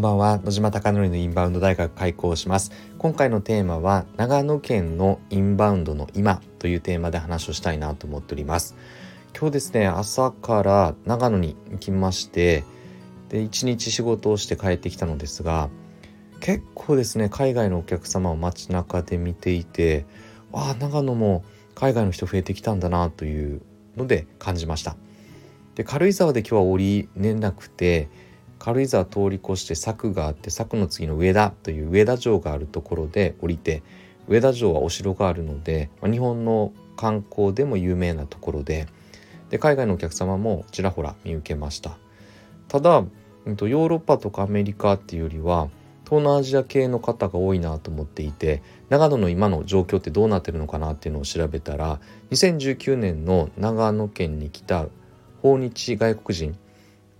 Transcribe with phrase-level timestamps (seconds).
[0.00, 0.40] んばんは。
[0.42, 2.72] 野島貴則のインバウンド大学開校します。
[2.96, 8.74] 今回のテーマは長野県のインバウンドの今というテーマで話をしたいなと思っております。
[9.38, 12.64] 今日ですね朝から長野に行きまして
[13.28, 15.68] で一日仕事をして帰ってきたのですが
[16.40, 20.06] 結構ですね海外のお客様を街中で見ていて
[20.52, 21.44] ああ長野も
[21.74, 23.60] 海外の人増えてきたんだなという
[23.98, 24.96] ので感じました。
[25.74, 28.08] で軽井沢で今日は降りれなくて
[28.60, 33.82] 軽井沢通り越して柵があって柵の次の上田という上田城があるところで降りて
[34.28, 38.86] 上田城はお城があるので、日本の観光でも有名なところで
[39.48, 41.96] で海外のお客様もちらほら見受けました。
[42.68, 45.68] ただ、ヨーロッパとかアメリカっていうよりは
[46.04, 52.00] 東南アジア系の方が多いなと思っていて長野の今の状況ってどうなってるのかなっていうのを調べたら
[52.30, 54.86] 2019年の長野県に来た
[55.42, 56.56] 訪日外国人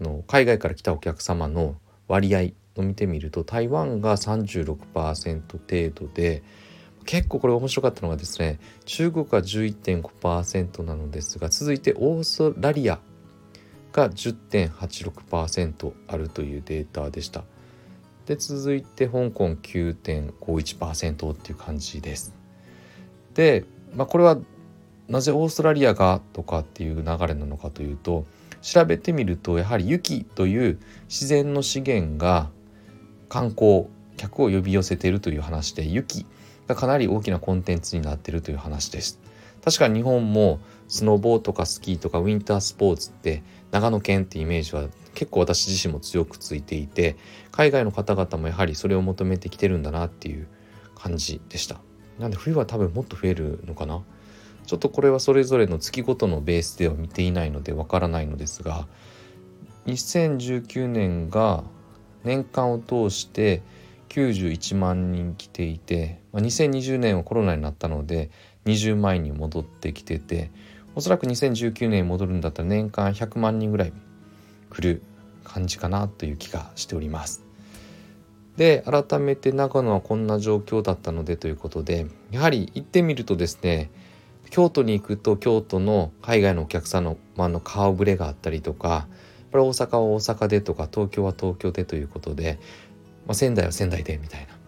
[0.00, 6.42] の海外から来たお客様の割合を見てみると台湾が36%程度で
[7.04, 12.98] 結構これ面白かったのがですね中国が11.5%なのですが続いてオーストラリア
[13.92, 17.44] が10.86%あるというデータでした。
[18.26, 22.34] で続いて香港9.51%っていう感じです。
[23.32, 23.64] で、
[23.94, 24.38] まあ、これは
[25.08, 28.26] なぜオーストラリアがとかっていう流れなのかというと
[28.60, 30.78] 調べてみるとやはり雪という
[31.08, 32.50] 自然の資源が
[33.28, 33.86] 観光
[34.16, 36.26] 客を呼び寄せているという話で雪
[36.66, 39.20] がかなり大きなコンテンツになっているという話です。
[39.64, 47.16] 確かに日本もスノボーとかスキーとかウィンタースポーツって長野県ってイメージは結構私自身も強くついていて
[47.50, 50.46] 海外の方々もやはりそれを求めてきてるんだなっていう
[50.94, 51.80] 感じでした
[52.18, 54.02] なんで冬は多分もっと増えるのかな？
[54.68, 58.86] ちょっとこれはそれぞれの月ごとのベースでは見ていないのでわからないのですが
[59.86, 61.64] 2019年が
[62.22, 63.62] 年間を通して
[64.10, 68.30] 91万人来ていて、2020年はコロナになったので
[68.66, 70.50] 20万人戻ってきてて
[70.94, 73.92] おそらく2019年に戻るんだったら年間100万人ぐらい
[74.68, 75.02] 来る
[75.44, 77.42] 感じかなという気がしております。
[78.58, 83.90] で改めて長野はこんな状況だったのでということでやはり行ってみるとですね
[84.50, 89.06] 京都に行くと京都の海外のお客さんの,、まあの顔ぶれがあったりとかやっ
[89.52, 92.58] ぱり大阪は大阪でとか東京は東京でということで、
[93.26, 94.58] まあ、仙台は仙台でみたいな。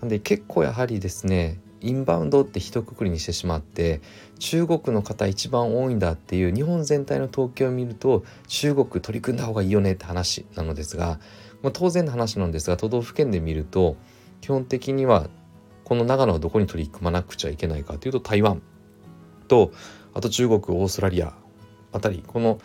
[0.00, 4.00] なんで結構やはりですねインバウンドって一括りにしてしまって
[4.38, 11.18] 中国の方一番多いんだっていう日本全体の統計を見ると中国取り組んだ方がいいよねって話なのですが、
[11.62, 13.96] まあ、当然の話なんですが都道府県で見ると
[14.40, 15.28] 基本的には
[15.84, 18.62] この長野はどこに取り組まなくちゃいけないかというと台湾
[19.46, 19.72] と
[20.14, 21.34] あと中国オーストラリア
[21.92, 22.58] あたりこの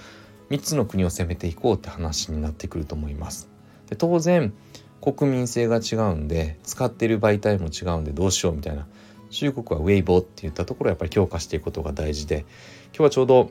[0.50, 3.50] 3つの国を攻めていこうって話になってくると思います。
[3.90, 4.54] で当然
[5.02, 8.88] 国民性が違うんで使ってる媒体も違うんでどうしようみたいな
[9.32, 12.46] 中国はウェイボーって言ったところをやっぱり強化していくことが大事で
[12.94, 13.50] 今日はちょうど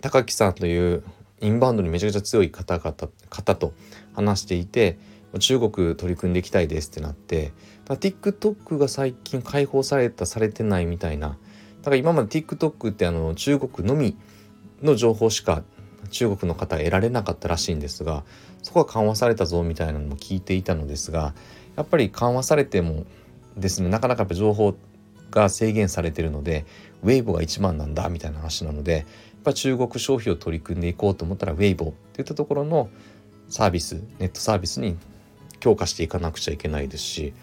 [0.00, 1.02] 高木さんという
[1.40, 2.94] インバウンドにめちゃくちゃ強い方々
[3.30, 3.72] 方と
[4.14, 4.98] 話していて
[5.38, 7.52] 中国取り組んでいきたいですってなって
[7.84, 11.38] だ TikTok が最近解放されたされてないみたいな
[11.80, 14.16] だから今まで TikTok ってあの中国のみ
[14.82, 15.62] の情報しか
[16.10, 18.24] 中国の方は得られなかったらしいんですが
[18.62, 21.34] そこは緩和されたぞみたいなのも聞いていたのですが
[21.76, 23.04] やっぱり緩和されても
[23.56, 24.76] ですねなかなかやっぱ情報
[25.30, 26.64] が制限されてるので
[27.02, 29.04] ウェイボが一番なんだみたいな話なのでやっ
[29.44, 32.88] ぱ中国消費を取り組んでいこうと思ったらウェイボっていったところの
[33.48, 34.96] サービスネットサービスに
[35.60, 37.34] 強化していかなくちゃいけないですし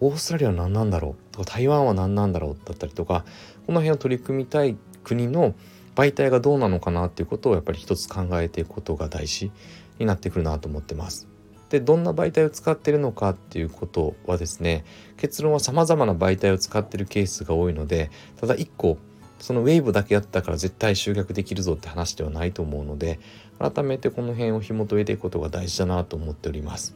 [0.00, 3.24] オーストラリアは何なんだろうとか台湾は何なんだろうだったりとか
[3.66, 5.54] この辺を取り組みたい国の
[5.94, 9.50] 媒体がどうなのかなっていうことをやっぱり一つ考えていくことが大事
[9.98, 11.28] になってくるなと思ってます。
[11.68, 14.84] でどんな媒体を使ってるのかっていうことはですね
[15.16, 18.98] 結論は様々な媒体を使ってるケースが多いのでただ1個
[19.38, 23.20] そのウェーブだけやったから絶対集客できるぞって話ではないと思うので
[23.58, 26.94] 改めてこの辺を紐解いていくことが大事だなと思っております。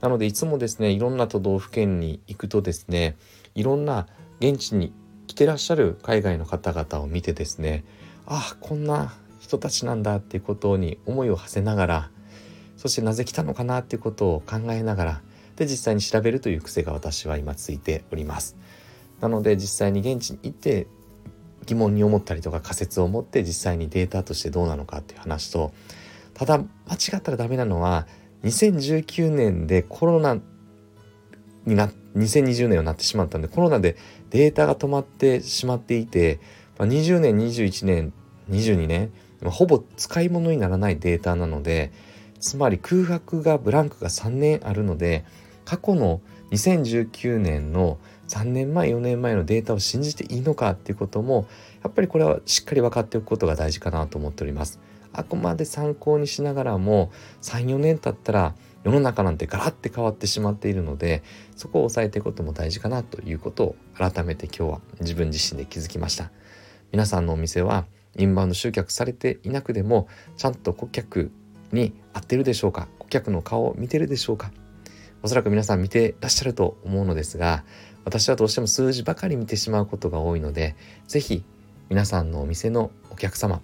[0.00, 3.16] なのでいつもですねいろんな都道府県に行くとですね
[3.54, 4.06] いろんな
[4.40, 4.92] 現地に
[5.26, 7.84] 来てらっしゃる海外の方々を見てですね
[8.26, 12.10] ああこんな人たちなんだっていうことに思いを馳せながら
[12.76, 15.20] そしてなぜ来たのかなっていうことを考えながら
[15.56, 18.56] で実際に調べるという癖が私は今ついております。
[19.20, 20.86] なので実際に現地に行って
[21.66, 25.72] 疑問に思ったりとか仮説を持って実際にデータとしてどうなのかっていう話と
[26.32, 26.64] ただ間
[26.94, 28.06] 違ったらダメなのは
[28.44, 30.38] 2019年でコロナ
[31.66, 33.96] にな2020年になってしまったんでコロナで
[34.30, 36.40] データが止まってしまっていて、
[36.78, 38.12] まあ、20年21年
[38.50, 39.12] 22年
[39.44, 41.92] ほぼ使い物にならないデータなので
[42.40, 45.24] つまり空白がブランクが3年あるので
[45.64, 46.20] 過去の
[46.50, 47.98] 2019年の
[48.28, 51.46] 3年前4年前のデータを信じていいのかっていうことも
[51.82, 54.80] やっぱりこれはしっかり分かっておくことが大事かなと思っております。
[55.12, 57.10] あくまで参考にしながらも
[57.42, 58.54] 34年経ったら
[58.84, 61.22] 世の中なんてガラッて変わってしまっているので
[61.56, 66.30] そこを抑えていくことも大事かなということを改めて今日は自分自身で気づきました。
[66.92, 67.86] 皆さんのお店は
[68.16, 71.30] インバウンド集客されていなくてもちゃんと顧客
[71.72, 72.88] に合ってるでしょうか？
[72.98, 74.50] 顧客の顔を見てるでしょうか？
[75.22, 77.64] おそらく皆さん見てらっしゃると思うのですが
[78.04, 80.74] 私はどうしても数字ばかり見てしまうことが多いので
[81.06, 81.44] 是非
[81.90, 83.60] 皆さんのお店のお客様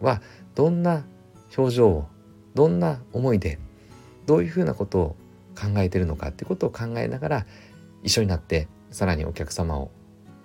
[0.00, 0.22] は
[0.56, 1.04] どんな
[1.56, 2.08] 表情を
[2.54, 3.60] どんな思いで
[4.26, 5.16] どういうふうなことを
[5.54, 7.46] 考えてるのかっていうことを考えながら
[8.02, 9.90] 一緒になってさらにお客様を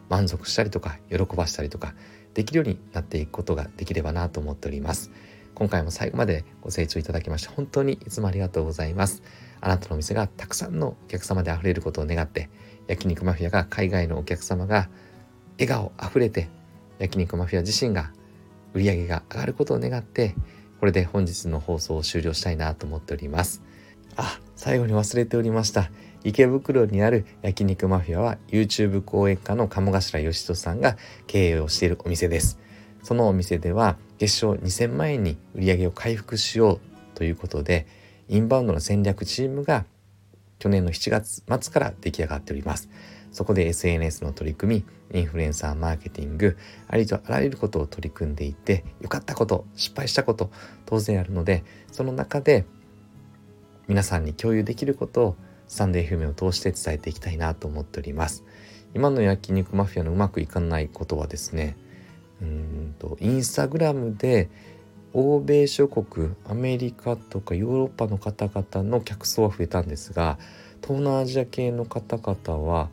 [0.10, 1.96] 満足したりとか喜ばしたりとか
[2.34, 5.12] できるようになっていくことができればなと思っております。
[5.54, 9.24] 今回も最後までご清聴いただきまして本当にいつもありがとうございます。
[9.62, 12.50] あなたのお店がたくさんのお客様で溢れることを願って
[12.88, 14.90] 焼肉マフィアが海外のお客様が
[15.54, 16.50] 笑顔あふれて
[17.00, 18.12] 焼肉マフィア自身が
[18.74, 20.36] 売り上げが上がることを願って
[20.80, 23.62] これで本日の放送を終了したいなと思っております。
[24.16, 25.92] あ最後に忘れておりました。
[26.24, 30.98] 池袋にある焼肉マフィアは YouTube 講演家の鴨頭義人さんが
[31.28, 32.60] 経営をしているお店です。
[33.04, 36.80] そのお店では月賞2000万円に売り上げを回復しよう
[37.16, 37.88] ということで
[38.28, 39.86] インバウンドの戦略チームが
[40.60, 42.90] 去年の7月末から出来上がっております。
[43.32, 46.58] そこで SNS の取り組みインフルエンサーマーケティング
[46.88, 50.52] ありとあらゆることを取り組んでいて良かったこと失敗したこと
[50.86, 52.66] 当然あるのでその中で
[53.88, 55.36] 皆さんに共有できることを
[55.68, 58.44] スタンド FM を通して伝えていきたいなと思っております。
[58.94, 61.78] 今の焼肉マフィアのうまくいかないことはですね
[62.42, 64.50] うんとインスタグラムで
[65.14, 70.38] 欧米諸国アメリカとかヨーロッパの方々の客層は増えたんですが
[70.82, 72.90] 東南アジア系の方々は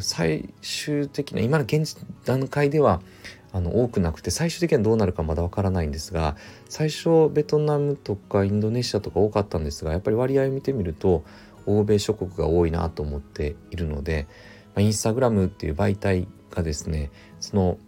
[0.00, 3.00] 最終的な今の現段階では
[3.52, 6.36] あの多くなくて最終的にはどうなるかまだわからないんですが
[6.68, 11.24] 最初ベトナムとかインドネシアとか多かったんですがやっぱり割合を見てみると
[11.66, 14.26] 欧米諸国が多いなと思っているので、
[14.74, 17.10] まあ、インスタグラムっていう媒体がですね
[17.40, 17.78] その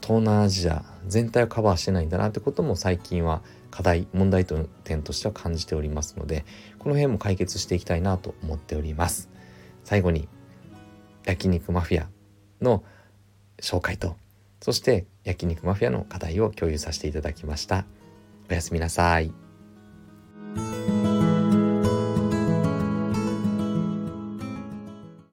[0.00, 6.44] 東南アジア全体をカバーしてないんだなってことも最近は課題問題点としては感じておりますので
[6.78, 9.28] この辺も解決していきたいなと思っております。
[9.84, 10.28] 最後に
[11.24, 12.08] 焼肉マフィア
[12.60, 12.84] の
[13.60, 14.16] 紹介と
[14.62, 17.84] そして焼肉マフィアの課題を共有させていただきました。
[18.48, 19.41] おやすみなさい。